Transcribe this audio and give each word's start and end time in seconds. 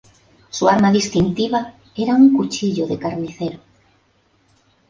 Su 0.49 0.67
arma 0.67 0.91
distintiva 0.91 1.75
era 1.95 2.15
un 2.15 2.33
cuchillo 2.35 2.87
de 2.87 2.97
carnicero. 2.97 3.59